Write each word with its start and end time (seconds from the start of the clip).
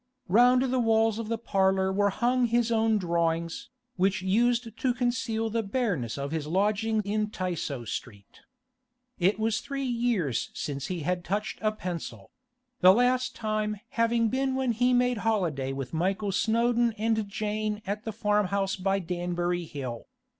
Round 0.29 0.63
the 0.73 0.79
walls 0.79 1.19
of 1.19 1.27
the 1.27 1.37
parlour 1.37 1.93
were 1.93 2.09
hung 2.09 2.47
his 2.47 2.71
own 2.71 2.97
drawings, 2.97 3.69
which 3.97 4.23
used 4.23 4.75
to 4.75 4.93
conceal 4.95 5.51
the 5.51 5.61
bareness 5.61 6.17
of 6.17 6.31
his 6.31 6.47
lodging 6.47 7.01
in 7.03 7.27
Tysoe 7.29 7.85
Street. 7.85 8.39
It 9.19 9.37
was 9.37 9.61
three 9.61 9.85
years 9.85 10.49
since 10.55 10.87
he 10.87 11.01
had 11.01 11.23
touched 11.23 11.59
a 11.61 11.71
pencil; 11.71 12.31
the 12.79 12.93
last 12.95 13.35
time 13.35 13.79
having 13.89 14.27
been 14.29 14.55
when 14.55 14.71
he 14.71 14.91
made 14.91 15.17
holiday 15.17 15.71
with 15.71 15.93
Michael 15.93 16.31
Snowdon 16.31 16.93
and 16.93 17.29
Jane 17.29 17.83
at 17.85 18.03
the 18.03 18.11
farm 18.11 18.47
house 18.47 18.75
by 18.75 18.97
Danbury 18.97 19.65
Hill. 19.65 20.07